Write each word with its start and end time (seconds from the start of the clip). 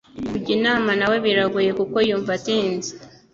Kujya 0.29 0.51
inama 0.57 0.91
nawe 0.99 1.15
biragoye 1.25 1.71
kuko 1.79 1.95
yumva 2.07 2.31
atinze 2.37 2.91